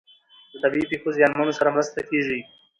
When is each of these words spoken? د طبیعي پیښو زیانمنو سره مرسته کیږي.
د 0.51 0.53
طبیعي 0.63 0.85
پیښو 0.91 1.09
زیانمنو 1.17 1.57
سره 1.59 1.73
مرسته 1.75 1.99
کیږي. 2.09 2.39